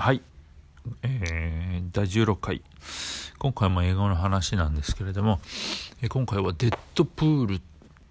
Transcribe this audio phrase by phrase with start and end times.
[0.00, 0.22] はい、
[1.02, 2.62] えー、第16回。
[3.40, 5.40] 今回も英語の話なんですけれども、
[6.00, 7.60] えー、今回はデッドプール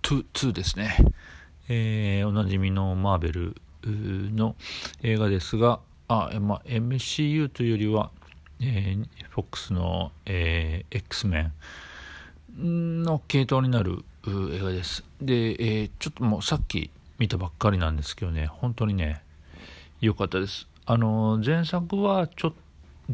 [0.02, 0.98] 2, 2ですね、
[1.70, 3.56] えー、おなじみのマーベル
[3.86, 4.58] の
[5.02, 5.80] 映画ですが
[6.10, 8.12] あ、まあ、MCU というよりは、
[8.60, 11.52] えー、FOX の、えー、X メ
[12.60, 15.06] ンの系統になる映画です。
[15.22, 19.22] で、えー、ちょっともうさっき見たばっかりなんですけどね本当にね
[20.02, 20.68] 良かったです。
[20.90, 22.58] あの前作はちょっと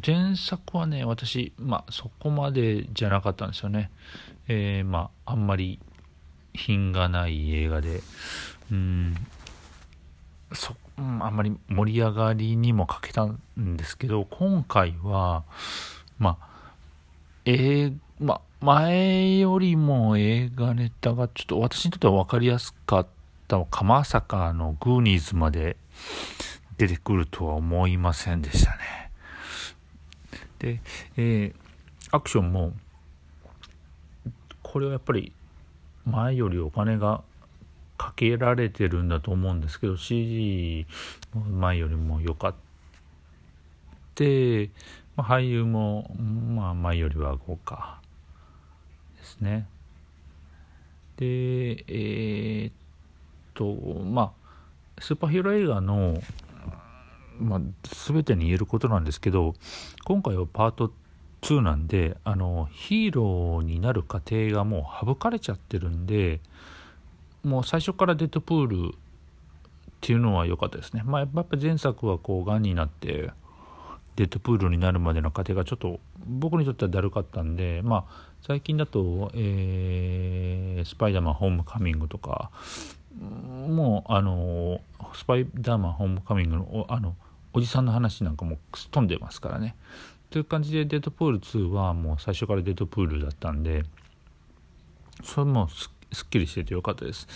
[0.06, 3.90] 前作はね私まあそこまでじゃなかったんですよね。
[4.48, 5.80] えー、まああんまり
[6.54, 8.02] 品がない映画で。
[8.72, 9.16] うん。
[10.52, 15.44] そ、あんまり盛り上がりにも欠けたんですけど今回は
[16.20, 16.48] まあ
[17.46, 23.08] えー、まあ前よりも映画ネタがちょっと私にとっては分かりやすかっ
[23.48, 25.76] たかまさかのグーニーズまで
[26.78, 29.12] 出てくるとは思いませんでしたね。
[30.60, 30.82] で、
[31.18, 31.54] えー、
[32.12, 32.74] アクションも
[34.62, 35.34] これはやっぱり
[36.06, 37.22] 前よりお金が
[37.98, 40.86] かけられてるんだと思うんですけど CG
[41.34, 42.56] 前よりも良かっ
[44.16, 44.24] た、
[45.16, 48.00] ま、俳優も、まあ、前よりは豪華
[49.18, 49.68] ですね
[51.18, 51.26] で
[51.88, 52.74] えー、っ
[53.54, 54.34] とま
[54.98, 56.22] あスーパーヒーロー映画の
[57.44, 57.62] まあ、
[58.08, 59.54] 全てに言えることなんですけど
[60.06, 60.94] 今回はパート
[61.42, 66.40] 2なんであのヒーローになる過程がもう省かれちゃってるんで
[67.44, 68.98] もう最初からデッドプールっ
[70.00, 71.02] ていうのは良かったですね。
[71.06, 73.32] まあ、やっぱ前作はこうがんになって
[74.16, 82.52] デッドプールになるまでの過程がちょっと僕にとってはだるかったんで、まあ、最近だと、えー、スパイダーマンホームカミングとか
[83.20, 84.82] もうあの
[85.16, 87.16] スパイダーマンホームカミングのあの
[87.54, 89.76] おじさんの話なんかもくすっ飛んでますからね。
[90.30, 93.84] という感じでデッドプール2はもう最初からデッドプールだったんで
[95.24, 95.90] それもす
[96.26, 97.28] っきりしててよかったです。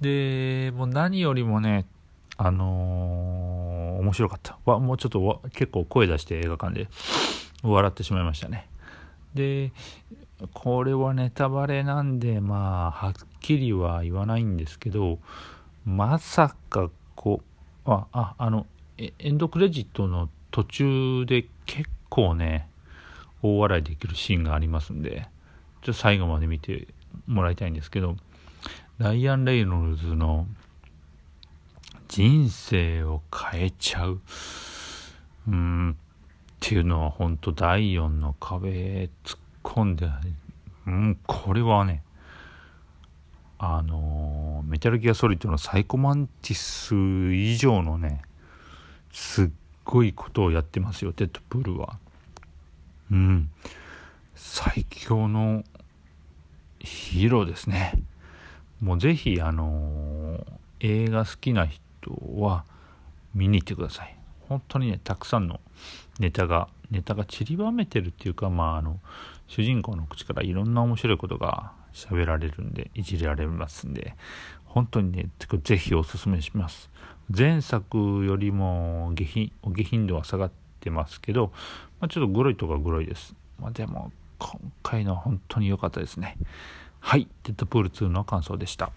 [0.00, 1.86] でもう何よりもね
[2.36, 6.88] あのー、面白かったわもうちょっと結構声出して映画館で
[7.62, 8.68] 笑ってしまいましたね。
[9.34, 9.72] で
[10.52, 15.18] これはネタバレなんでまあはっきりは言わないんですけど
[15.84, 17.40] まさかこ
[17.86, 18.66] うあああの
[18.98, 22.68] エンドクレジットの途中で結構ね
[23.42, 25.28] 大笑いできるシーンがありますんで
[25.82, 26.88] ちょっと最後まで見て
[27.26, 28.16] もらいたいんですけど
[28.98, 30.46] ライアン・レイノルズの
[32.08, 34.20] 人生を変えちゃう。
[35.48, 35.90] うん。
[35.90, 35.94] っ
[36.60, 40.08] ていうのは本当第4の壁へ突っ込んで、
[40.86, 42.02] うん、これはね
[43.58, 48.22] あのメタルギアソリッドのサイコマンティス以上のね
[49.14, 49.48] すっ
[49.84, 51.98] ごいことをやってますよデッドプールは。
[53.12, 53.48] うん。
[54.34, 55.62] 最強の
[56.80, 57.92] ヒーローですね。
[58.82, 61.80] もうぜひあのー、映画好きな人
[62.36, 62.64] は
[63.34, 64.16] 見に行ってください。
[64.48, 65.60] 本当にねたくさんの
[66.18, 69.00] ネタがネタが散りばめてるっていうかまああの
[69.48, 74.14] 主人公の口からいろんな面白いことが喋られるんでいじられますんで
[74.64, 75.28] 本当にね
[75.62, 76.90] ぜひおすすめします。
[77.34, 80.50] 前作よりも下品下品度は下がっ
[80.80, 81.52] てますけど、
[82.00, 86.36] まあ、ちょっとグロいとかグロいです、まあ、でも今回のは本当に良かったですね。
[87.00, 87.28] はい。
[87.44, 88.92] デッドプール2の感想でした。